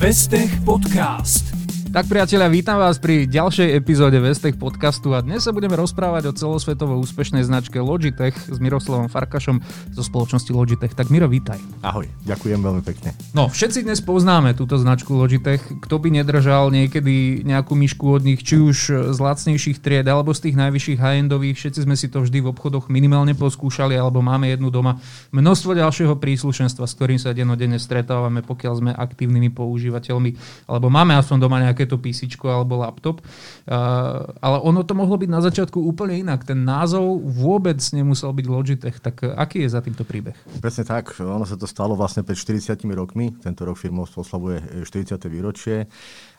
[0.00, 1.59] Vestech Podcast.
[1.90, 6.36] Tak priatelia, vítam vás pri ďalšej epizóde Vestech podcastu a dnes sa budeme rozprávať o
[6.38, 9.58] celosvetovo úspešnej značke Logitech s Miroslavom Farkašom
[9.90, 10.94] zo spoločnosti Logitech.
[10.94, 11.58] Tak Miro, vítaj.
[11.82, 13.10] Ahoj, ďakujem veľmi pekne.
[13.34, 15.82] No, všetci dnes poznáme túto značku Logitech.
[15.82, 20.46] Kto by nedržal niekedy nejakú myšku od nich, či už z lacnejších tried alebo z
[20.46, 24.70] tých najvyšších high-endových, všetci sme si to vždy v obchodoch minimálne poskúšali alebo máme jednu
[24.70, 25.02] doma.
[25.34, 30.30] Množstvo ďalšieho príslušenstva, s ktorým sa dennodenne stretávame, pokiaľ sme aktívnymi používateľmi,
[30.70, 33.24] alebo máme aspoň doma nejaké takéto PC alebo laptop.
[33.64, 36.44] Uh, ale ono to mohlo byť na začiatku úplne inak.
[36.44, 38.96] Ten názov vôbec nemusel byť Logitech.
[39.00, 40.36] Tak aký je za týmto príbeh?
[40.60, 41.16] Presne tak.
[41.16, 43.32] Ono sa to stalo vlastne pred 40 rokmi.
[43.40, 45.16] Tento rok firma oslavuje 40.
[45.32, 45.88] výročie.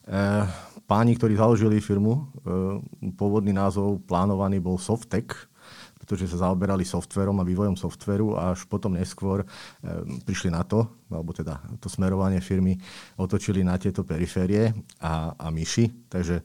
[0.06, 0.46] Uh,
[0.86, 2.78] páni, ktorí založili firmu, uh,
[3.18, 5.34] pôvodný názov plánovaný bol Softec,
[5.98, 9.46] pretože sa zaoberali softverom a vývojom softveru a až potom neskôr
[10.26, 12.80] prišli na to, alebo teda to smerovanie firmy
[13.20, 14.72] otočili na tieto periférie
[15.04, 16.10] a, a myši.
[16.10, 16.42] Takže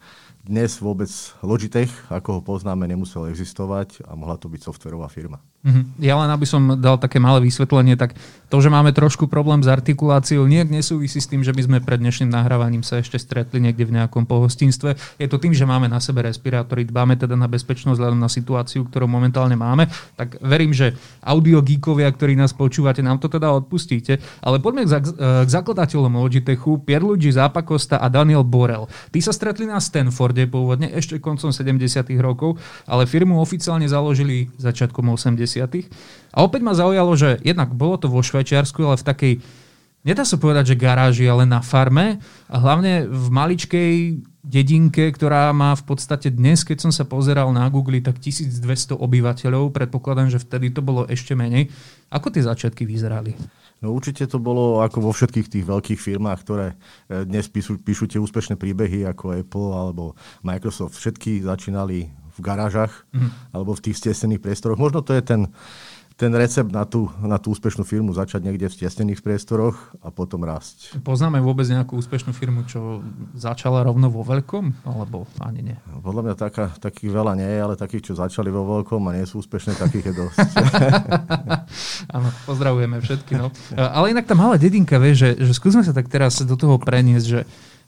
[0.47, 1.11] dnes vôbec
[1.43, 5.43] Logitech, ako ho poznáme, nemusel existovať a mohla to byť softverová firma.
[5.67, 5.99] Mhm.
[5.99, 8.15] Ja len aby som dal také malé vysvetlenie, tak
[8.47, 11.99] to, že máme trošku problém s artikuláciou, nejak nesúvisí s tým, že by sme pred
[11.99, 14.95] dnešným nahrávaním sa ešte stretli niekde v nejakom pohostinstve.
[15.19, 18.87] Je to tým, že máme na sebe respirátory, dbáme teda na bezpečnosť vzhľadom na situáciu,
[18.87, 19.91] ktorú momentálne máme.
[20.15, 20.95] Tak verím, že
[21.27, 24.23] audiogíkovia, ktorí nás počúvate, nám to teda odpustíte.
[24.47, 28.87] Ale poďme k, zak- k zakladateľom Logitechu, Pierluigi Zápakosta a Daniel Borel.
[29.11, 31.81] Tí sa stretli na Stanforde pôvodne ešte koncom 70.
[32.21, 35.47] rokov, ale firmu oficiálne založili začiatkom 80
[36.37, 39.33] a opäť ma zaujalo, že jednak bolo to vo Švajčiarsku, ale v takej,
[40.05, 43.93] nedá sa povedať, že garáži, ale na farme a hlavne v maličkej
[44.47, 49.75] dedinke, ktorá má v podstate dnes, keď som sa pozeral na Google, tak 1200 obyvateľov.
[49.75, 51.67] Predpokladám, že vtedy to bolo ešte menej.
[52.15, 53.35] Ako tie začiatky vyzerali?
[53.83, 58.09] No určite to bolo ako vo všetkých tých veľkých firmách, ktoré e, dnes píšu, píšu
[58.09, 60.97] tie úspešné príbehy ako Apple alebo Microsoft.
[60.97, 63.53] Všetky začínali v garážach mm.
[63.53, 64.81] alebo v tých stesnených priestoroch.
[64.81, 65.51] Možno to je ten,
[66.17, 70.49] ten recept na tú, na tú úspešnú firmu, začať niekde v stesnených priestoroch a potom
[70.49, 70.97] rásť.
[71.05, 73.05] Poznáme vôbec nejakú úspešnú firmu, čo
[73.37, 75.77] začala rovno vo veľkom, alebo ani nie?
[76.01, 79.29] Podľa mňa taká, takých veľa nie je, ale takých, čo začali vo veľkom a nie
[79.29, 80.39] sú úspešné, takých je dosť.
[82.17, 83.37] Áno, pozdravujeme všetky.
[83.37, 83.53] No.
[83.77, 87.29] Ale inak tá malá dedinka, vie, že, že skúsme sa tak teraz do toho preniesť,
[87.29, 87.41] že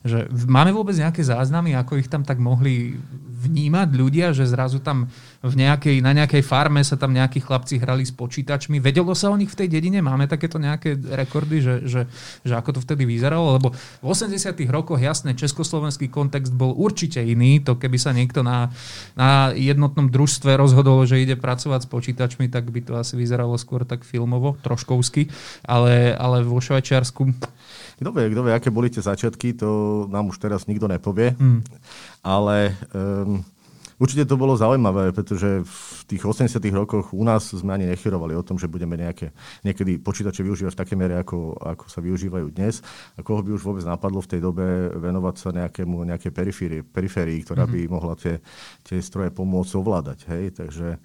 [0.06, 2.94] že máme vôbec nejaké záznamy, ako ich tam tak mohli
[3.38, 8.02] vnímať ľudia, že zrazu tam v nejakej, na nejakej farme sa tam nejakí chlapci hrali
[8.02, 8.82] s počítačmi.
[8.82, 10.02] Vedelo sa o nich v tej dedine?
[10.02, 12.00] Máme takéto nejaké rekordy, že, že,
[12.42, 13.54] že ako to vtedy vyzeralo?
[13.54, 14.34] Lebo v 80
[14.66, 17.62] rokoch, jasné, československý kontext bol určite iný.
[17.62, 18.74] To keby sa niekto na,
[19.14, 23.86] na jednotnom družstve rozhodol, že ide pracovať s počítačmi, tak by to asi vyzeralo skôr
[23.86, 25.30] tak filmovo, troškovsky.
[25.62, 27.30] Ale, ale vo Švajčiarsku
[27.98, 31.34] kto vie, kto vie, aké boli tie začiatky, to nám už teraz nikto nepovie.
[31.34, 31.66] Mm.
[32.22, 33.42] Ale um,
[33.98, 38.46] určite to bolo zaujímavé, pretože v tých 80 rokoch u nás sme ani nechyrovali o
[38.46, 39.34] tom, že budeme nejaké,
[39.66, 42.80] niekedy počítače využívať v takej miere, ako, ako sa využívajú dnes.
[43.18, 44.64] A koho by už vôbec napadlo v tej dobe
[44.96, 47.86] venovať sa nejakému, nejakej periférii, periférii ktorá mm-hmm.
[47.86, 48.40] by mohla tie,
[48.86, 50.18] tie stroje pomôcť ovládať.
[50.30, 50.44] Hej?
[50.56, 51.02] Takže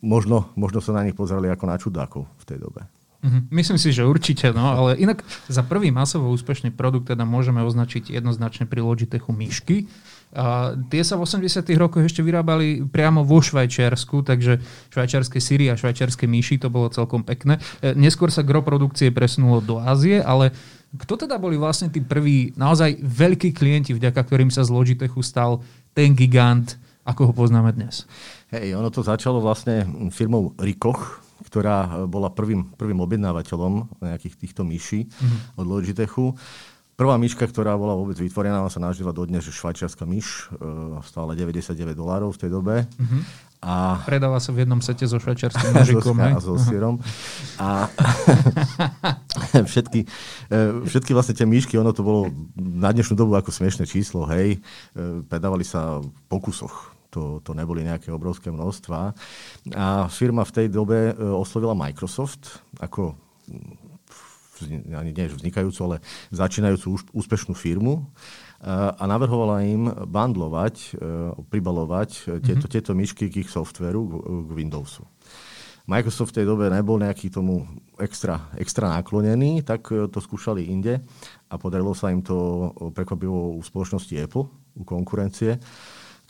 [0.00, 2.82] možno, možno sa na nich pozerali ako na čudákov v tej dobe.
[3.20, 3.42] Mm-hmm.
[3.52, 8.16] Myslím si, že určite, no, ale inak za prvý masovo úspešný produkt teda môžeme označiť
[8.16, 9.84] jednoznačne pri Logitechu myšky.
[10.30, 14.62] A tie sa v 80 rokoch ešte vyrábali priamo vo Švajčiarsku, takže
[14.94, 17.58] švajčiarske syry a švajčiarske myši, to bolo celkom pekné.
[17.82, 20.54] E, neskôr sa gro produkcie presunulo do Ázie, ale
[20.94, 25.62] kto teda boli vlastne tí prví naozaj veľkí klienti, vďaka ktorým sa z Logitechu stal
[25.94, 28.06] ten gigant, ako ho poznáme dnes?
[28.54, 29.82] Hej, ono to začalo vlastne
[30.14, 35.58] firmou Rikoch, ktorá bola prvým, prvým objednávateľom nejakých týchto myší mm-hmm.
[35.58, 36.24] od Logitechu.
[37.00, 42.36] Prvá myška, ktorá bola vôbec vytvorená, sa nazýva dodnes, švajčiarska myš, e, stále 99 dolárov
[42.36, 42.84] v tej dobe.
[42.84, 43.22] Mm-hmm.
[43.64, 44.04] A...
[44.04, 46.20] Predáva sa v jednom sete so švajčiarským nožikom.
[46.20, 47.00] a so sírom.
[47.56, 47.88] A
[49.72, 50.04] všetky,
[50.52, 52.28] e, všetky vlastne tie myšky, ono to bolo
[52.60, 54.60] na dnešnú dobu ako smiešné číslo, hej,
[55.24, 59.16] predávali sa v pokusoch to, to neboli nejaké obrovské množstva.
[59.72, 63.16] A firma v tej dobe e, oslovila Microsoft ako
[64.68, 65.96] ani nie vznikajúcu, ale
[66.30, 68.02] začínajúcu úspešnú firmu e,
[68.70, 70.88] a navrhovala im bandlovať, e,
[71.48, 72.72] pribalovať tieto, mm-hmm.
[72.72, 74.00] tieto myšky k ich softveru,
[74.46, 75.06] k Windowsu.
[75.88, 77.66] Microsoft v tej dobe nebol nejaký tomu
[77.98, 81.02] extra, extra naklonený, tak to skúšali inde
[81.50, 84.46] a podarilo sa im to prekvapivo u spoločnosti Apple,
[84.78, 85.58] u konkurencie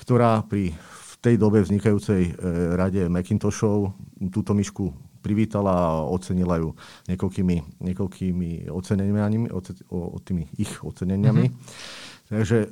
[0.00, 2.40] ktorá pri v tej dobe vznikajúcej
[2.80, 3.92] rade Macintoshov
[4.32, 6.72] túto myšku privítala a ocenila ju
[7.08, 11.46] niekoľkými, niekoľkými oceneniami, oce, o, o tými ich oceneniami.
[11.48, 12.08] Mm-hmm.
[12.30, 12.66] Takže e,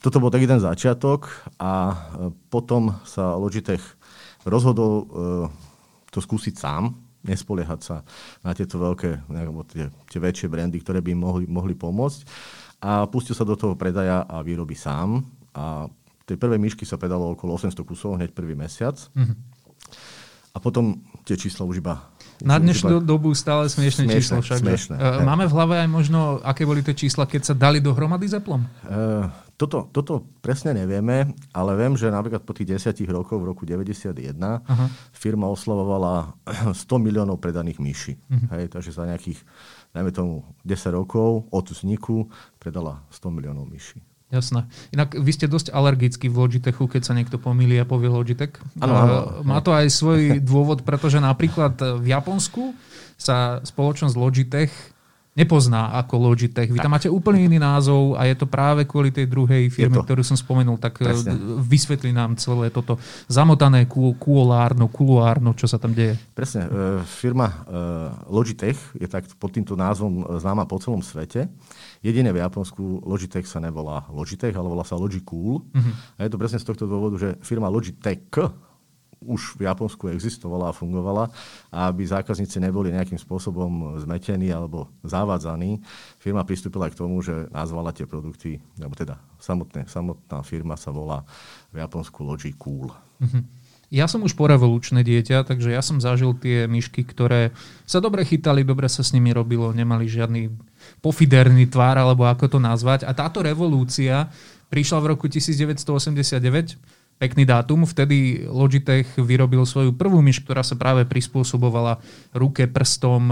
[0.00, 1.28] toto bol taký ten začiatok
[1.60, 1.96] a e,
[2.48, 3.82] potom sa Logitech
[4.48, 5.04] rozhodol e,
[6.08, 7.96] to skúsiť sám, nespoliehať sa
[8.40, 12.20] na tieto veľké, alebo tie, tie väčšie brandy, ktoré by mohli, mohli pomôcť.
[12.84, 15.24] A pustil sa do toho predaja a výroby sám.
[15.56, 15.88] A
[16.24, 18.96] tej prvej myšky sa predalo okolo 800 kusov hneď prvý mesiac.
[19.12, 19.36] Mm-hmm.
[20.54, 24.58] A potom tie čísla už iba na dnešnú dobu stále smiešne, smiešne číslo však.
[24.62, 28.26] Smiešne, uh, máme v hlave aj možno, aké boli tie čísla, keď sa dali dohromady
[28.26, 28.58] Apple?
[28.58, 33.62] Uh, toto, toto presne nevieme, ale viem, že napríklad po tých desiatich rokoch, v roku
[33.62, 34.86] 91, Aha.
[35.14, 36.34] firma oslavovala
[36.74, 36.74] 100
[37.06, 38.14] miliónov predaných myší.
[38.18, 38.58] Uh-huh.
[38.58, 39.38] Hej, takže za nejakých,
[39.94, 42.26] najmä tomu, 10 rokov od vzniku
[42.58, 44.02] predala 100 miliónov myší.
[44.32, 44.66] Jasné.
[44.90, 48.56] Inak vy ste dosť alergickí v Logitechu, keď sa niekto pomýli a povie Logitech.
[48.82, 49.16] Ano, ano.
[49.46, 52.74] Má to aj svoj dôvod, pretože napríklad v Japonsku
[53.14, 54.72] sa spoločnosť Logitech
[55.34, 56.70] nepozná ako Logitech.
[56.70, 60.22] Vy tam máte úplne iný názov a je to práve kvôli tej druhej firme, ktorú
[60.22, 61.34] som spomenul, tak eh, Presne.
[61.58, 66.14] vysvetlí nám celé toto zamotané kuolárno, kuluárno, čo sa tam deje.
[66.38, 66.70] Presne.
[66.70, 66.70] Eh,
[67.02, 67.54] firma eh,
[68.30, 71.50] Logitech je tak pod týmto názvom známa po celom svete.
[72.04, 75.64] Jediné v Japonsku Logitech sa nevolá Logitech, ale volá sa Logicool.
[75.64, 75.92] Uh-huh.
[76.20, 78.28] A je to presne z tohto dôvodu, že firma Logitech
[79.24, 81.32] už v Japonsku existovala a fungovala
[81.72, 85.80] a aby zákazníci neboli nejakým spôsobom zmetení alebo zavádzaní,
[86.20, 91.24] firma pristúpila k tomu, že nazvala tie produkty, alebo teda samotné, samotná firma sa volá
[91.72, 92.92] v Japonsku Logic Cool.
[93.24, 93.63] Mm-hmm.
[93.92, 97.52] Ja som už porevolučné dieťa, takže ja som zažil tie myšky, ktoré
[97.84, 100.52] sa dobre chytali, dobre sa s nimi robilo, nemali žiadny
[101.00, 103.04] pofiderný tvár, alebo ako to nazvať.
[103.04, 104.32] A táto revolúcia
[104.72, 106.76] prišla v roku 1989
[107.18, 107.86] pekný dátum.
[107.86, 112.02] Vtedy Logitech vyrobil svoju prvú myš, ktorá sa práve prispôsobovala
[112.34, 113.30] ruke, prstom.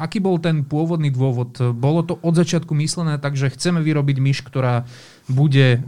[0.00, 1.60] Aký bol ten pôvodný dôvod?
[1.76, 4.88] Bolo to od začiatku myslené tak, že chceme vyrobiť myš, ktorá
[5.28, 5.78] bude e,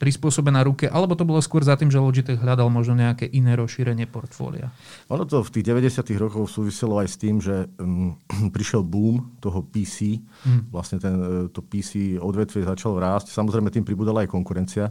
[0.00, 4.08] prispôsobená ruke, alebo to bolo skôr za tým, že Logitech hľadal možno nejaké iné rozšírenie
[4.08, 4.72] portfólia?
[5.12, 6.16] Ono to v tých 90.
[6.16, 8.16] rokoch súviselo aj s tým, že um,
[8.56, 10.24] prišiel boom toho PC.
[10.48, 10.72] Mm.
[10.72, 13.36] Vlastne ten, e, to PC odvetvie začalo rásť.
[13.36, 14.88] Samozrejme tým pribudala aj konkurencia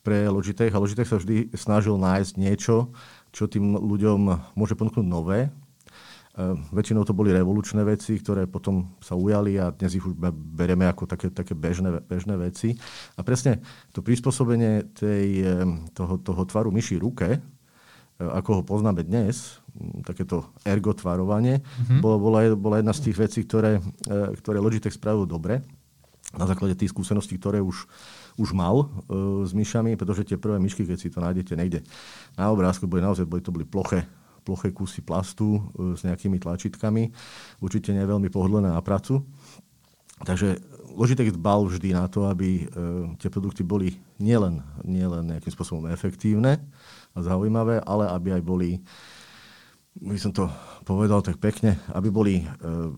[0.00, 2.96] pre Logitech a Logitech sa vždy snažil nájsť niečo,
[3.36, 4.20] čo tým ľuďom
[4.56, 5.52] môže ponúknuť nové.
[6.30, 10.86] E, väčšinou to boli revolučné veci, ktoré potom sa ujali a dnes ich už bereme
[10.86, 12.78] ako také, také bežné, bežné veci.
[13.18, 13.58] A presne
[13.90, 15.54] to prispôsobenie tej, e,
[15.90, 17.38] toho, toho tvaru myši ruke, e,
[18.22, 19.58] ako ho poznáme dnes,
[20.06, 21.98] takéto ergotvarovanie, mm-hmm.
[21.98, 23.78] bola, bola, bola jedna z tých vecí, ktoré,
[24.42, 25.62] ktoré Logitech spravil dobre
[26.34, 27.86] na základe tých skúseností, ktoré už
[28.38, 31.84] už mal uh, s myšami, pretože tie prvé myšky, keď si to nájdete niekde
[32.40, 34.08] na obrázku, boli naozaj boli, to boli ploché,
[34.42, 37.12] ploché kusy plastu uh, s nejakými tlačítkami.
[37.60, 39.22] Určite nie veľmi pohodlné na pracu.
[40.20, 40.60] Takže
[40.90, 46.60] Logitech dbal vždy na to, aby uh, tie produkty boli nielen, nielen nejakým spôsobom efektívne
[47.14, 48.82] a zaujímavé, ale aby aj boli,
[49.96, 50.50] by som to
[50.82, 52.90] povedal tak pekne, aby boli uh,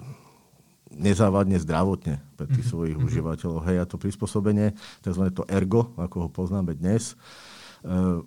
[0.93, 2.73] nezávadne zdravotne pre tých mhm.
[2.73, 3.09] svojich mm-hmm.
[3.09, 3.61] užívateľov.
[3.69, 5.25] Hej, a to prispôsobenie, tzv.
[5.33, 7.17] to ergo, ako ho poznáme dnes,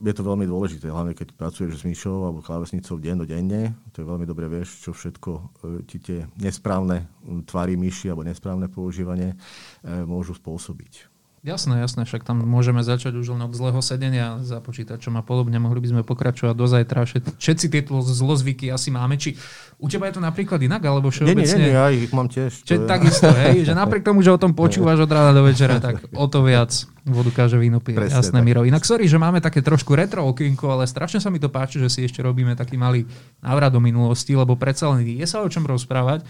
[0.03, 4.27] je to veľmi dôležité, hlavne keď pracuješ s myšou alebo klávesnicou denne, to je veľmi
[4.27, 10.03] dobre vieš, čo všetko eh, ti tie nesprávne hm, tvary myši alebo nesprávne používanie eh,
[10.03, 11.15] môžu spôsobiť.
[11.45, 15.61] Jasné, jasné, však tam môžeme začať už len od zlého sedenia za počítačom a podobne.
[15.61, 17.05] Mohli by sme pokračovať do zajtra.
[17.37, 19.13] Všetci tieto zlozvyky asi máme.
[19.21, 19.37] Či
[19.77, 21.45] u teba je to napríklad inak, alebo všeobecne?
[21.45, 22.65] Nie, nie, nie, ja ich mám tiež.
[22.65, 26.09] Čiže takisto, hej, že napriek tomu, že o tom počúvaš od rána do večera, tak
[26.17, 26.73] o to viac
[27.05, 28.01] vodu káže víno pije.
[28.01, 28.45] Presne, Jasné, tak.
[28.49, 28.65] Miro.
[28.65, 31.89] Inak sorry, že máme také trošku retro okienko, ale strašne sa mi to páči, že
[31.93, 33.05] si ešte robíme taký malý
[33.45, 36.25] návrat do minulosti, lebo predsa len je sa o čom rozprávať.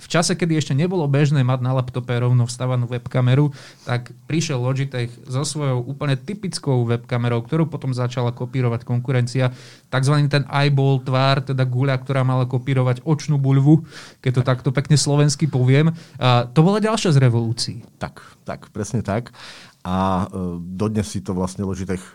[0.00, 3.52] V čase, kedy ešte nebolo bežné mať na laptope rovno vstavanú webkameru,
[3.84, 9.52] tak prišiel Logitech so svojou úplne typickou webkamerou, ktorú potom začala kopírovať konkurencia.
[9.92, 13.84] Takzvaný ten eyeball tvár, teda guľa, ktorá mala kopírovať očnú buľvu,
[14.24, 15.92] keď to takto pekne slovensky poviem.
[16.16, 17.78] To bola ďalšia z revolúcií.
[18.00, 19.36] Tak, tak, presne tak
[19.82, 22.14] a e, dodnes si to vlastne Logitech e,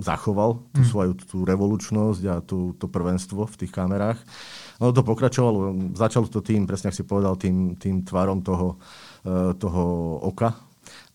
[0.00, 0.88] zachoval, tú mm.
[0.88, 4.16] svoju tú revolučnosť a tú, to prvenstvo v tých kamerách.
[4.80, 8.80] No to pokračovalo, začalo to tým, presne ak si povedal, tým, tým tvarom toho,
[9.20, 9.84] e, toho
[10.24, 10.56] oka,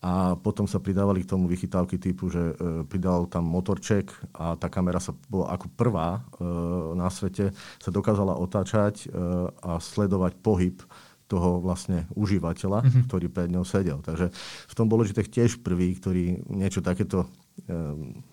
[0.01, 4.70] a potom sa pridávali k tomu vychytávky typu, že e, pridal tam motorček a tá
[4.70, 6.46] kamera sa bola ako prvá e,
[6.94, 9.17] na svete sa dokázala otáčať e,
[9.65, 10.77] a sledovať pohyb
[11.25, 13.03] toho vlastne užívateľa, mm-hmm.
[13.10, 14.00] ktorý pred ňou sedel.
[14.05, 14.29] Takže
[14.70, 17.27] v tom bolo, že tiež prvý, ktorý niečo takéto e,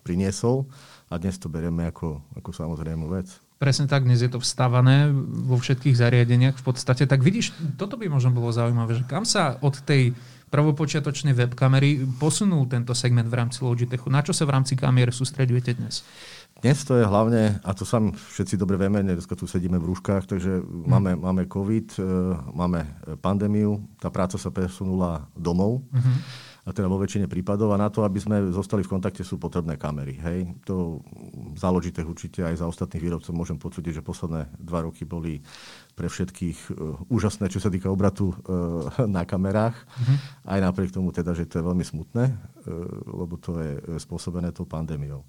[0.05, 0.69] priniesol
[1.09, 3.33] a dnes to berieme ako, ako samozrejmú vec.
[3.57, 5.09] Presne tak, dnes je to vstávané
[5.47, 7.07] vo všetkých zariadeniach v podstate.
[7.07, 10.13] Tak vidíš, toto by možno bolo zaujímavé, že kam sa od tej
[10.53, 14.13] prvopočiatočnej webkamery posunul tento segment v rámci Logitechu?
[14.13, 16.05] Na čo sa v rámci kamier sústredujete dnes?
[16.61, 20.29] Dnes to je hlavne, a to sami všetci dobre vieme, dneska tu sedíme v rúškach,
[20.29, 20.85] takže hmm.
[20.85, 22.01] máme, máme COVID, e,
[22.53, 22.85] máme
[23.19, 25.81] pandémiu, tá práca sa presunula domov.
[25.89, 27.75] Hmm teda vo väčšine prípadov.
[27.75, 30.15] A na to, aby sme zostali v kontakte, sú potrebné kamery.
[30.15, 30.55] Hej.
[30.63, 31.03] To
[31.59, 35.43] záložité určite aj za ostatných výrobcov môžem podsúdiť, že posledné dva roky boli
[35.93, 39.75] pre všetkých uh, úžasné, čo sa týka obratu uh, na kamerách.
[39.75, 40.17] Mm-hmm.
[40.47, 42.37] Aj napriek tomu teda, že to je veľmi smutné, uh,
[43.11, 45.27] lebo to je spôsobené tou pandémiou.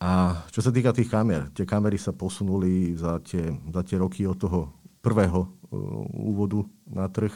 [0.00, 4.24] A čo sa týka tých kamer, tie kamery sa posunuli za tie, za tie roky
[4.24, 4.72] od toho
[5.04, 5.60] prvého
[6.16, 7.30] úvodu na trh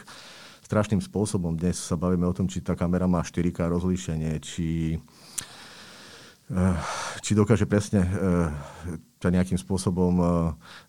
[0.64, 1.52] strašným spôsobom.
[1.54, 4.96] Dnes sa bavíme o tom, či tá kamera má 4K rozlíšenie, či,
[6.48, 6.76] eh,
[7.20, 8.48] či dokáže presne eh,
[9.20, 10.28] ťa nejakým spôsobom eh,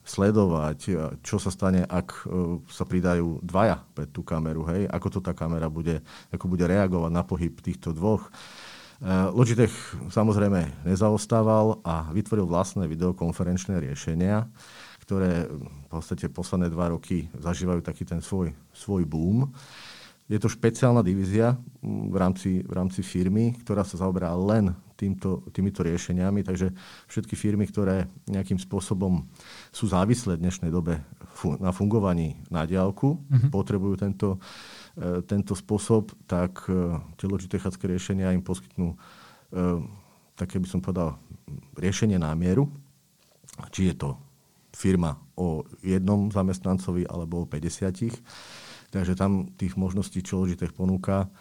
[0.08, 0.80] sledovať,
[1.20, 2.24] čo sa stane, ak
[2.72, 4.88] sa pridajú dvaja pred tú kameru, hej?
[4.88, 6.00] ako to tá kamera bude,
[6.32, 8.32] ako bude reagovať na pohyb týchto dvoch.
[9.36, 9.76] Logitech
[10.08, 14.48] samozrejme nezaostával a vytvoril vlastné videokonferenčné riešenia,
[15.06, 19.54] ktoré v podstate posledné dva roky zažívajú taký ten svoj, svoj boom.
[20.26, 25.46] Je to špeciálna divízia mm, v rámci, v rámci firmy, ktorá sa zaoberá len týmto,
[25.54, 26.74] týmito riešeniami, takže
[27.06, 29.22] všetky firmy, ktoré nejakým spôsobom
[29.70, 30.98] sú závislé v dnešnej dobe
[31.62, 33.52] na fungovaní na diálku, mm-hmm.
[33.54, 34.42] potrebujú tento,
[34.98, 38.98] e, tento spôsob, tak e, tie logitechacké riešenia im poskytnú e,
[40.36, 41.22] také by som povedal
[41.80, 42.68] riešenie námieru,
[43.70, 44.25] či je to
[44.76, 48.92] firma o jednom zamestnancovi alebo o 50.
[48.92, 51.32] Takže tam tých možností, čo Logitech ponúka,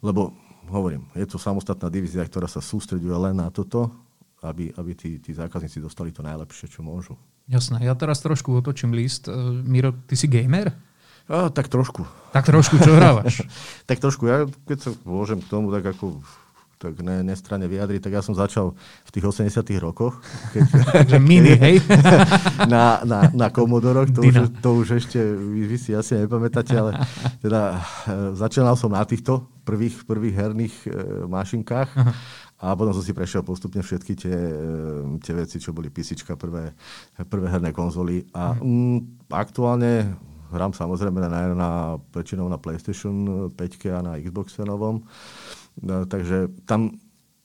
[0.00, 0.32] lebo
[0.72, 3.92] hovorím, je to samostatná divízia, ktorá sa sústreduje len na toto,
[4.40, 7.18] aby, aby tí, tí zákazníci dostali to najlepšie, čo môžu.
[7.48, 7.80] Jasné.
[7.82, 9.26] Ja teraz trošku otočím list.
[9.26, 9.32] E,
[9.64, 10.70] Miro, ty si gamer?
[11.28, 12.04] A, tak trošku.
[12.32, 13.44] Tak trošku, čo hrávaš?
[13.88, 14.28] tak trošku.
[14.28, 16.20] Ja keď sa môžem k tomu tak ako
[16.78, 19.50] tak ne, nestranne vyjadriť, tak ja som začal v tých 80
[19.82, 20.22] rokoch.
[20.54, 20.62] Keď,
[21.02, 21.82] Takže mini, hej?
[22.72, 26.94] na, na, na Commodoroch, to už, to už ešte vy, vy si asi nepamätáte, ale
[27.42, 27.78] teda e,
[28.38, 30.90] začínal som na týchto prvých, prvých herných e,
[31.26, 31.90] mašinkách
[32.58, 34.58] a potom som si prešiel postupne všetky tie, e,
[35.18, 36.78] tie veci, čo boli písička, prvé,
[37.26, 38.26] prvé herné konzoly.
[38.34, 38.62] A mhm.
[38.62, 38.98] mm,
[39.34, 40.14] aktuálne
[40.52, 41.70] hrám samozrejme na, na,
[42.12, 45.04] väčšinou na PlayStation 5 a na Xbox novom.
[45.78, 46.98] No, takže tam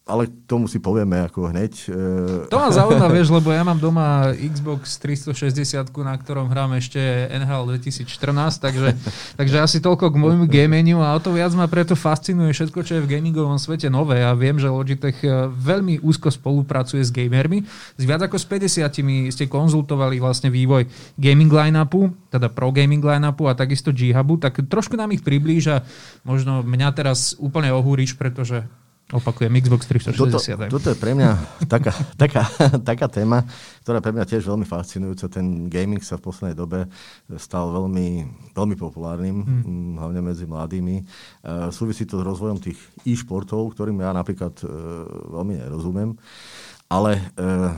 [0.03, 1.74] ale tomu si povieme ako hneď.
[1.88, 5.63] E, to ma zaujíma, vieš, lebo ja mám doma Xbox 360,
[6.03, 7.00] na ktorom hrám ešte
[7.31, 8.12] NHL 2014,
[8.60, 9.00] takže,
[9.39, 13.00] takže asi toľko k môjmu gameniu a o to viac ma preto fascinuje všetko, čo
[13.00, 17.63] je v gamingovom svete nové a viem, že Logitech e, veľmi úzko spolupracuje s gamermi.
[17.95, 20.83] S viac ako s 50 ste konzultovali vlastne vývoj
[21.15, 25.88] gaming line-upu, teda pro gaming line-upu a takisto G-Hubu, tak trošku nám ich priblíža.
[26.27, 28.67] Možno mňa teraz úplne ohúriš, pretože
[29.13, 30.17] Opakujem, Xbox 360.
[30.17, 30.38] Toto,
[30.82, 31.29] toto je pre mňa
[31.70, 32.43] taká, taká,
[32.89, 33.46] taká téma,
[33.86, 35.29] ktorá pre mňa tiež veľmi fascinujúca.
[35.29, 36.89] Ten gaming sa v poslednej dobe
[37.38, 38.25] stal veľmi,
[38.58, 40.01] veľmi populárnym, hmm.
[40.01, 41.05] hlavne medzi mladými.
[41.46, 44.72] Uh, súvisí to s rozvojom tých e-športov, ktorým ja napríklad uh,
[45.29, 46.17] veľmi nerozumiem.
[46.89, 47.77] Ale uh,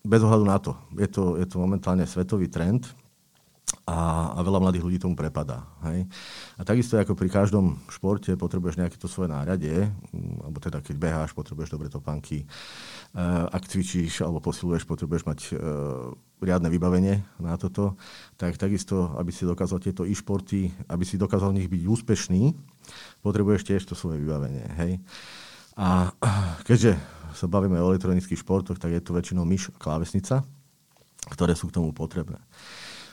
[0.00, 2.88] bez ohľadu na to, je to, je to momentálne svetový trend
[3.84, 5.68] a, a veľa mladých ľudí tomu prepadá.
[5.84, 6.08] Hej?
[6.56, 10.96] A takisto ako pri každom športe potrebuješ nejaké to svoje náradie, mm, alebo teda keď
[10.96, 17.60] beháš, potrebuješ dobre topánky, uh, ak cvičíš alebo posiluješ, potrebuješ mať uh, riadne vybavenie na
[17.60, 18.00] toto,
[18.40, 22.42] tak takisto, aby si dokázal tieto e-športy, aby si dokázal v nich byť úspešný,
[23.20, 24.64] potrebuješ tiež to svoje vybavenie.
[24.80, 24.92] Hej?
[25.76, 26.08] A
[26.64, 26.96] keďže
[27.36, 30.40] sa bavíme o elektronických športoch, tak je to väčšinou myš klávesnica,
[31.28, 32.40] ktoré sú k tomu potrebné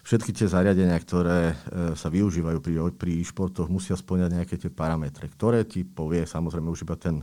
[0.01, 1.55] všetky tie zariadenia, ktoré e,
[1.93, 6.83] sa využívajú pri, pri športoch, musia splňať nejaké tie parametre, ktoré ti povie samozrejme už
[6.85, 7.21] iba ten,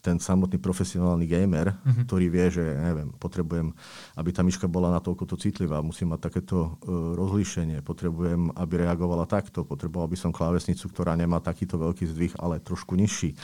[0.00, 2.04] ten samotný profesionálny gamer, mm-hmm.
[2.08, 3.74] ktorý vie, že neviem, potrebujem,
[4.16, 9.28] aby tá myška bola natoľko to citlivá, musím mať takéto uh, rozlíšenie, potrebujem, aby reagovala
[9.28, 13.36] takto, potreboval by som klávesnicu, ktorá nemá takýto veľký zdvih, ale trošku nižší.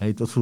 [0.00, 0.40] Hej, to sú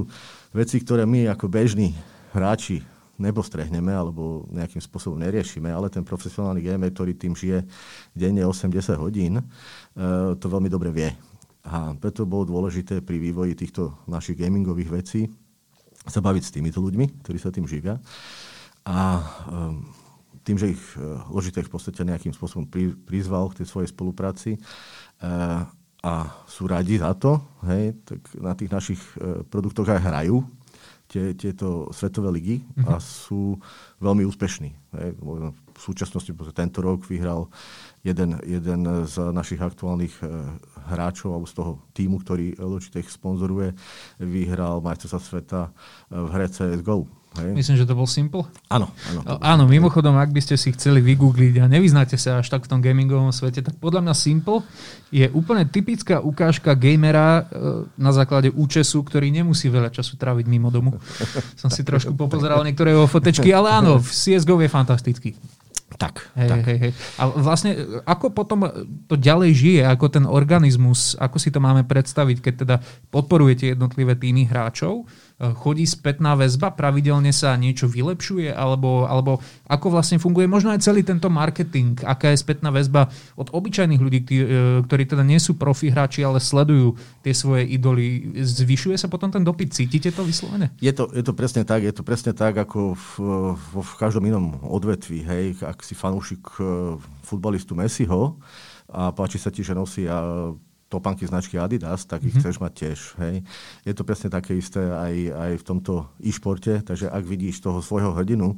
[0.55, 1.99] veci, ktoré my ako bežní
[2.31, 7.65] hráči nepostrehneme alebo nejakým spôsobom neriešime, ale ten profesionálny gamer, ktorý tým žije
[8.13, 9.45] denne 80 hodín, e,
[10.37, 11.11] to veľmi dobre vie.
[11.67, 15.27] A preto bolo dôležité pri vývoji týchto našich gamingových vecí
[16.07, 17.99] sa baviť s týmito ľuďmi, ktorí sa tým živia.
[18.87, 19.23] A e,
[20.47, 22.69] tým, že ich e, Logitech v podstate nejakým spôsobom
[23.03, 24.61] prizval k tej svojej spolupráci
[26.07, 26.13] a
[26.45, 29.01] sú radi za to, hej, tak na tých našich
[29.49, 30.45] produktoch aj hrajú
[31.07, 32.87] tie, tieto svetové ligy mm-hmm.
[32.91, 33.03] a mhm.
[33.03, 33.59] sú
[34.03, 34.71] veľmi úspešní.
[34.97, 35.13] Hej.
[35.77, 37.53] v súčasnosti, tento rok vyhral
[38.01, 40.27] jeden, jeden z našich aktuálnych e,
[40.89, 43.77] hráčov alebo z toho týmu, ktorý Logitech sponzoruje,
[44.17, 45.71] vyhral majstrovstva sveta e,
[46.17, 47.05] v hre CSGO.
[47.41, 47.53] Hej.
[47.53, 48.49] Myslím, že to bol Simple?
[48.73, 48.89] Áno.
[49.13, 52.71] Áno, áno, mimochodom, ak by ste si chceli vygoogliť a nevyznáte sa až tak v
[52.73, 54.65] tom gamingovom svete, tak podľa mňa Simple
[55.13, 60.73] je úplne typická ukážka gamera e, na základe účesu, ktorý nemusí veľa času tráviť mimo
[60.73, 60.97] domu.
[61.61, 65.31] Som si trošku popozeral niektoré jeho fotečky, ale áno, v CSGO je fantastický.
[65.97, 66.35] Tak.
[66.37, 66.61] Hej, tak.
[66.67, 66.93] Hej, hej.
[67.17, 68.69] A vlastne, ako potom
[69.09, 72.77] to ďalej žije, ako ten organizmus, ako si to máme predstaviť, keď teda
[73.09, 80.17] podporujete jednotlivé týmy hráčov, chodí spätná väzba, pravidelne sa niečo vylepšuje, alebo, alebo ako vlastne
[80.17, 84.37] funguje možno aj celý tento marketing, aká je spätná väzba od obyčajných ľudí, eh,
[84.89, 88.33] ktorí teda nie sú profi hráči, ale sledujú tie svoje idoly.
[88.41, 89.77] Zvyšuje sa potom ten dopyt?
[89.77, 90.73] Cítite to vyslovene?
[90.81, 93.09] Je to, je to presne tak, je to presne tak, ako v,
[93.77, 95.21] v každom inom odvetví.
[95.21, 96.97] Hej, ak si fanúšik eh,
[97.29, 98.41] futbalistu Messiho,
[98.87, 100.07] a páči sa ti, že nosí
[100.97, 102.41] topanky značky Adidas, tak ich mm-hmm.
[102.41, 102.99] chceš mať tiež.
[103.21, 103.35] Hej.
[103.85, 108.17] Je to presne také isté aj, aj v tomto e-športe, takže ak vidíš toho svojho
[108.17, 108.57] hrdinu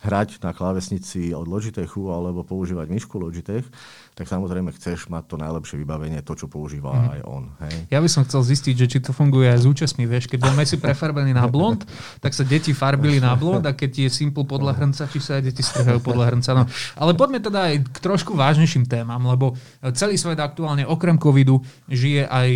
[0.00, 3.68] hrať na klávesnici od Logitechu alebo používať myšku Logitech,
[4.16, 7.08] tak samozrejme chceš mať to najlepšie vybavenie, to, čo používa mm.
[7.12, 7.44] aj on.
[7.60, 7.76] Hej.
[7.92, 10.08] Ja by som chcel zistiť, že či to funguje aj s účastmi.
[10.08, 11.84] Vieš, keď bol Messi prefarbený na blond,
[12.24, 15.52] tak sa deti farbili na blond a keď je Simple podľa hrnca, či sa aj
[15.52, 16.50] deti strhajú podľa hrnca.
[16.56, 16.64] No.
[16.96, 19.52] Ale poďme teda aj k trošku vážnejším témam, lebo
[19.92, 21.60] celý svet aktuálne okrem covidu
[21.92, 22.48] žije aj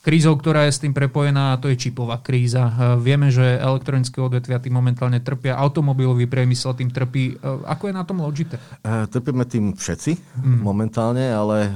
[0.00, 2.96] krízou, ktorá je s tým prepojená, a to je čipová kríza.
[2.96, 7.36] Vieme, že elektronické odvetvia tým momentálne trpia, automobilový priemysel tým trpí.
[7.44, 8.60] Ako je na tom Logitech?
[8.84, 10.60] Trpíme tým všetci mm.
[10.64, 11.72] momentálne, ale e,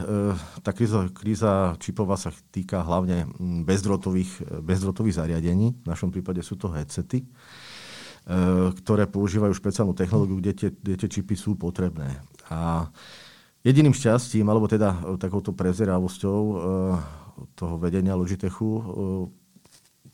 [0.64, 3.28] tá kríza, kríza čipová sa týka hlavne
[3.68, 5.76] bezdrotových, bezdrotových zariadení.
[5.84, 7.26] V našom prípade sú to headsety e,
[8.72, 12.24] ktoré používajú špeciálnu technológiu, kde tie, kde tie čipy sú potrebné.
[12.48, 12.88] A
[13.60, 16.40] jediným šťastím, alebo teda takouto prezeravosťou
[17.54, 18.82] toho vedenia Logitechu e,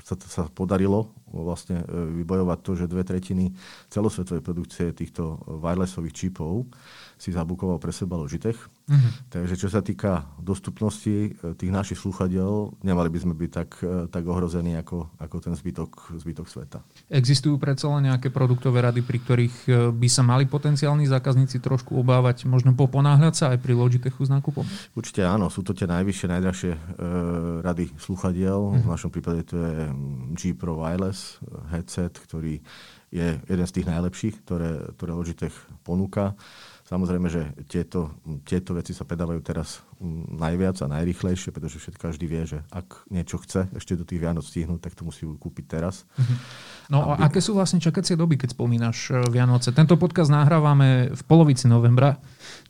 [0.04, 1.86] sa, sa podarilo vlastne e,
[2.22, 3.52] vybojovať to, že dve tretiny
[3.92, 6.66] celosvetovej produkcie týchto wirelessových čipov
[7.20, 8.56] si zabukoval pre seba Logitech.
[8.90, 9.30] Mm-hmm.
[9.30, 14.10] Takže čo sa týka dostupnosti e, tých našich slúchadiel, nemali by sme byť tak, e,
[14.10, 16.82] tak ohrození ako, ako ten zbytok, zbytok sveta.
[17.06, 21.94] Existujú predsa len nejaké produktové rady, pri ktorých e, by sa mali potenciálni zákazníci trošku
[22.02, 24.66] obávať, možno poponáhľať sa aj pri Logitechu s nákupom?
[24.98, 26.80] Určite áno, sú to tie najvyššie, najdražšie e,
[27.62, 28.58] rady slúchadiel.
[28.58, 28.82] Mm-hmm.
[28.82, 29.86] V našom prípade to je
[30.34, 31.38] G Pro Wireless
[31.70, 32.58] headset, ktorý
[33.10, 36.34] je jeden z tých najlepších, ktoré, ktoré Logitech ponúka.
[36.90, 42.26] Samozrejme, že tieto, tieto veci sa predávajú teraz mm, najviac a najrychlejšie, pretože všetko každý
[42.26, 46.02] vie, že ak niečo chce ešte do tých Vianoc stihnúť, tak to musí kúpiť teraz.
[46.90, 47.22] No aby...
[47.22, 49.70] a aké sú vlastne čakacie doby, keď spomínaš e, Vianoce?
[49.70, 52.18] Tento podcast nahrávame v polovici novembra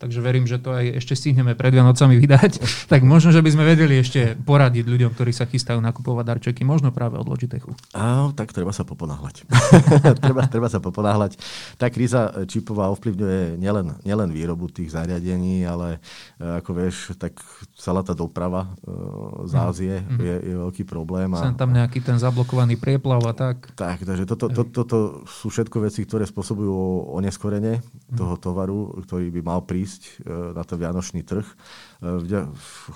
[0.00, 2.52] takže verím, že to aj ešte stihneme pred Vianocami vydať,
[2.92, 6.88] tak možno, že by sme vedeli ešte poradiť ľuďom, ktorí sa chystajú nakupovať darčeky, možno
[6.90, 7.76] práve od Logitechu.
[7.92, 9.44] Áno, tak treba sa poponáhľať.
[10.24, 11.36] treba, treba sa poponáhľať.
[11.76, 16.02] Tá kríza čipová ovplyvňuje nielen, nielen výrobu tých zariadení, ale
[16.40, 17.38] e, ako vieš, tak
[17.78, 19.62] celá tá doprava e, z mhm.
[19.62, 20.18] Ázie mm.
[20.18, 21.30] je, je veľký problém.
[21.38, 23.70] A, Sem tam nejaký ten zablokovaný prieplav a tak.
[23.78, 28.18] Tak, takže toto, to, to, to sú všetko veci, ktoré spôsobujú oneskorenie mm.
[28.18, 31.46] toho tovaru, ktorý by mal prísť ísť e, na ten vianočný trh.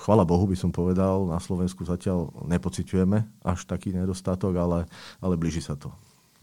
[0.01, 4.79] Chvala Bohu by som povedal, na Slovensku zatiaľ nepociťujeme až taký nedostatok, ale,
[5.21, 5.93] ale blíži sa to.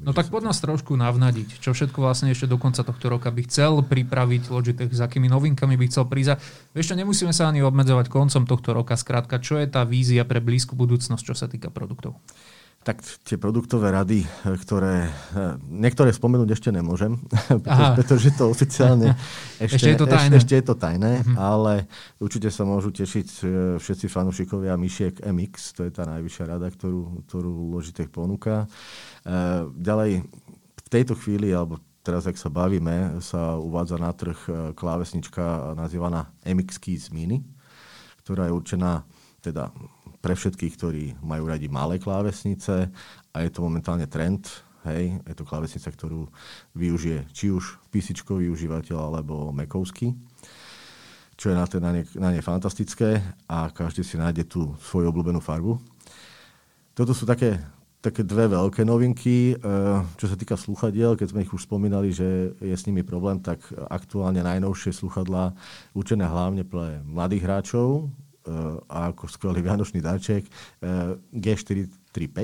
[0.03, 3.47] No tak poď nás trošku navnadiť, čo všetko vlastne ešte do konca tohto roka by
[3.47, 6.43] chcel pripraviť Logitech, s akými novinkami by chcel prísť.
[6.75, 8.99] Čo, nemusíme sa ani obmedzovať koncom tohto roka.
[8.99, 12.19] Skrátka, čo je tá vízia pre blízku budúcnosť, čo sa týka produktov?
[12.83, 15.07] Tak tie produktové rady, ktoré...
[15.71, 17.15] Niektoré spomenúť ešte nemôžem,
[17.99, 19.15] pretože to oficiálne
[19.63, 21.37] ešte, ešte je to tajné, ešte, ešte je to tajné uh-huh.
[21.39, 21.75] ale
[22.19, 23.43] určite sa môžu tešiť e,
[23.79, 28.67] všetci fanúšikovia myšiek MX, to je tá najvyššia rada, ktorú, ktorú Logitech ponúka.
[29.79, 30.27] Ďalej,
[30.83, 36.83] v tejto chvíli, alebo teraz, ak sa bavíme, sa uvádza na trh klávesnička nazývaná MX
[36.83, 37.47] Keys Mini,
[38.27, 39.07] ktorá je určená
[39.43, 39.71] teda
[40.23, 42.89] pre všetkých, ktorí majú radi malé klávesnice
[43.35, 44.47] a je to momentálne trend.
[44.83, 46.27] Hej, je to klávesnica, ktorú
[46.75, 50.11] využije či už písičkový užívateľ alebo Macovský,
[51.39, 55.39] čo je na, na, ne, na ne fantastické a každý si nájde tú svoju obľúbenú
[55.39, 55.79] farbu.
[56.99, 57.63] Toto sú také,
[58.03, 59.55] také dve veľké novinky.
[59.55, 59.65] E,
[60.19, 63.63] čo sa týka sluchadiel, keď sme ich už spomínali, že je s nimi problém, tak
[63.87, 65.55] aktuálne najnovšie sluchadlá
[65.95, 68.11] určené hlavne pre mladých hráčov,
[68.91, 70.47] a ako skvelý vianočný dáček
[71.31, 72.39] G435,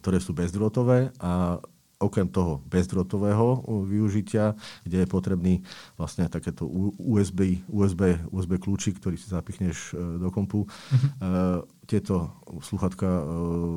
[0.00, 1.62] ktoré sú bezdrôtové a
[2.00, 4.56] okrem toho bezdrotového využitia,
[4.88, 5.54] kde je potrebný
[6.00, 6.64] vlastne takéto
[6.96, 10.64] USB, USB, USB kľúčik, ktorý si zapichneš e, do kompu.
[10.64, 11.60] Uh-huh.
[11.84, 13.04] Tieto sluchatka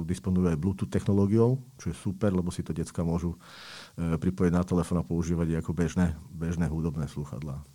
[0.05, 3.33] disponujú aj Bluetooth technológiou, čo je super, lebo si to decka môžu
[3.97, 7.65] pripojiť na telefón a používať ako bežné, bežné hudobné sluchadlá.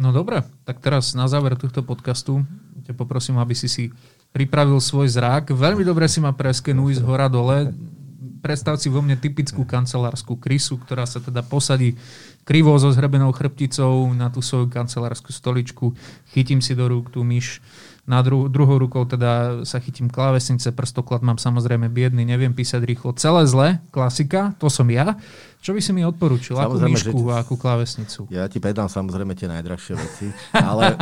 [0.00, 2.40] No dobre, tak teraz na záver tohto podcastu
[2.88, 3.84] ťa poprosím, aby si si
[4.32, 5.52] pripravil svoj zrak.
[5.52, 7.76] Veľmi dobre si ma preskenuj z hora dole
[8.40, 11.94] predstav si vo mne typickú kancelárskú krysu, ktorá sa teda posadí
[12.48, 15.92] krivo so zhrebenou chrbticou na tú svoju kancelárskú stoličku,
[16.32, 17.60] chytím si do rúk tú myš,
[18.08, 23.14] na dru- druhou rukou teda sa chytím klávesnice, prstoklad mám samozrejme biedny, neviem písať rýchlo.
[23.14, 25.20] Celé zle, klasika, to som ja.
[25.60, 26.56] Čo by si mi odporúčil?
[26.56, 28.24] Akú myšku a akú klávesnicu?
[28.32, 30.96] Ja ti predám samozrejme tie najdrahšie veci, ale...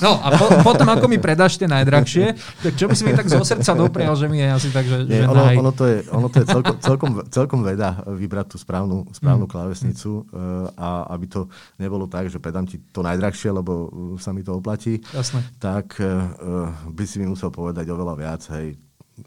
[0.00, 3.28] no a po, potom, ako mi predáš tie najdrahšie, tak čo by si mi tak
[3.28, 5.96] zo srdca doprial, že mi je asi tak, že, Nie, že ono, ono, to je,
[6.08, 9.52] ono to je celkom, celkom, celkom veda vybrať tú správnu, správnu mm.
[9.52, 10.80] klávesnicu mm.
[10.80, 11.40] a aby to
[11.76, 15.44] nebolo tak, že predám ti to najdrahšie, lebo sa mi to oplatí, Jasne.
[15.60, 18.80] tak uh, by si mi musel povedať oveľa viac, hej,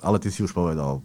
[0.04, 1.00] ale ty si už povedal,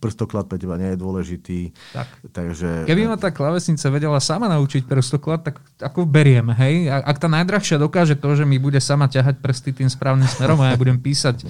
[0.00, 1.60] prstoklad pre teba nie je dôležitý.
[1.92, 2.08] Tak.
[2.32, 2.88] Takže...
[2.88, 6.88] Keby ma tá klavesnica vedela sama naučiť prstoklad, tak ako beriem, hej?
[6.88, 10.72] Ak tá najdrahšia dokáže to, že mi bude sama ťahať prsty tým správnym smerom a
[10.72, 11.44] ja budem písať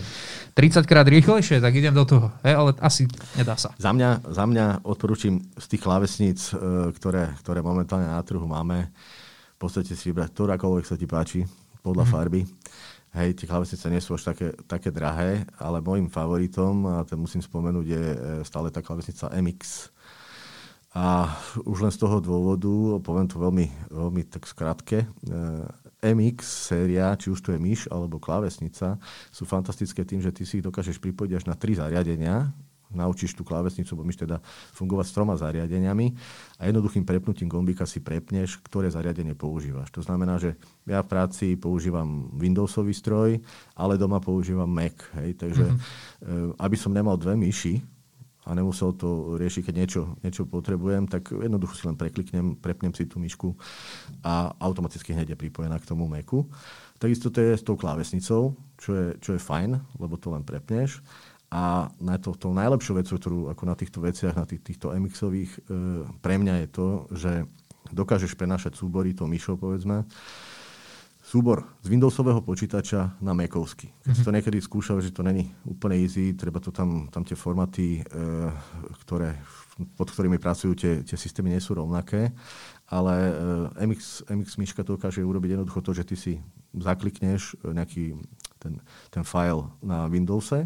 [0.58, 2.34] 30 krát rýchlejšie, tak idem do toho.
[2.42, 2.54] Hej?
[2.58, 3.06] Ale asi
[3.38, 3.70] nedá sa.
[3.78, 8.90] Za mňa, za mňa odporúčam z tých klávesníc, e, ktoré, ktoré momentálne na trhu máme,
[9.54, 11.46] v podstate si vybrať ktorákoľvek sa ti páči,
[11.86, 12.10] podľa mm.
[12.10, 12.42] farby
[13.12, 17.44] Hej, tie klavesnice nie sú až také, také drahé, ale môjim favoritom, a ten musím
[17.44, 19.92] spomenúť, je e, stále tá klavesnica MX.
[20.96, 21.28] A
[21.68, 25.06] už len z toho dôvodu, poviem to veľmi, veľmi tak skrátke, e,
[26.00, 26.38] MX
[26.72, 28.96] séria, či už to je myš alebo klávesnica,
[29.28, 32.48] sú fantastické tým, že ty si ich dokážeš pripojiť až na tri zariadenia,
[32.92, 34.40] naučíš tú klávesnicu, bo myš teda
[34.76, 36.06] fungovať s troma zariadeniami
[36.60, 39.90] a jednoduchým prepnutím gombíka si prepneš, ktoré zariadenie používaš.
[39.96, 40.54] To znamená, že
[40.86, 43.40] ja v práci používam Windowsový stroj,
[43.74, 44.96] ale doma používam Mac.
[45.18, 45.36] Hej?
[45.40, 46.60] Takže mm-hmm.
[46.60, 47.82] aby som nemal dve myši,
[48.42, 53.06] a nemusel to riešiť, keď niečo, niečo potrebujem, tak jednoducho si len prekliknem, prepnem si
[53.06, 53.54] tú myšku
[54.26, 56.50] a automaticky hneď je pripojená k tomu Macu.
[56.98, 61.02] Takisto to je s tou klávesnicou, čo je, čo je fajn, lebo to len prepneš.
[61.52, 65.52] A na to, to najlepšou vecou, ktorú ako na týchto veciach, na tých, týchto MX-ových,
[65.52, 65.60] e,
[66.24, 67.32] pre mňa je to, že
[67.92, 70.08] dokážeš prenášať súbory, to myšou povedzme,
[71.20, 73.92] súbor z Windowsového počítača na Macovský.
[74.00, 74.26] Keď mm-hmm.
[74.26, 78.02] to niekedy skúšal, že to není úplne easy, treba to tam, tam tie formaty, e,
[79.04, 79.36] ktoré,
[79.96, 82.32] pod ktorými pracujú tie, tie systémy, nie sú rovnaké,
[82.88, 83.32] ale e,
[83.92, 86.32] MX, MX myška to dokáže urobiť jednoducho to, že ty si
[86.72, 88.16] zaklikneš nejaký
[88.56, 88.80] ten,
[89.12, 90.64] ten file na Windowse,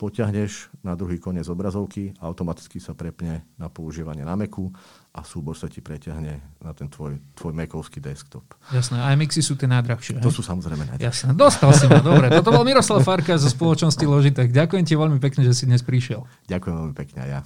[0.00, 4.72] potiahneš na druhý koniec obrazovky a automaticky sa prepne na používanie na Macu
[5.12, 8.56] a súbor sa ti preťahne na ten tvoj, tvoj Macovský desktop.
[8.72, 10.24] Jasné, a MXy sú tie najdrahšie.
[10.24, 10.40] To hej?
[10.40, 11.28] sú samozrejme najdrahšie.
[11.28, 12.32] Jasné, dostal si ma, dobre.
[12.32, 14.48] Toto bol Miroslav Farka zo spoločnosti Logitech.
[14.48, 16.24] Ďakujem ti veľmi pekne, že si dnes prišiel.
[16.48, 17.40] Ďakujem veľmi pekne ja.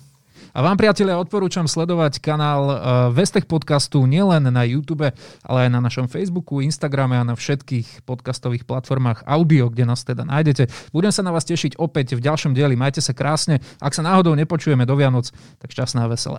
[0.54, 2.76] A vám, priatelia, odporúčam sledovať kanál eh,
[3.10, 5.10] Vestech podcastu nielen na YouTube,
[5.42, 10.22] ale aj na našom Facebooku, Instagrame a na všetkých podcastových platformách audio, kde nás teda
[10.22, 10.70] nájdete.
[10.94, 12.78] Budem sa na vás tešiť opäť v ďalšom dieli.
[12.78, 13.58] Majte sa krásne.
[13.82, 16.38] Ak sa náhodou nepočujeme do Vianoc, tak šťastná a veselé.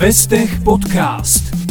[0.00, 1.67] Vestech podcast.